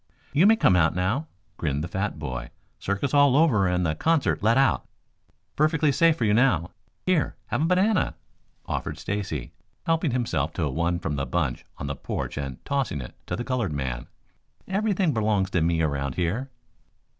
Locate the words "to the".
13.27-13.43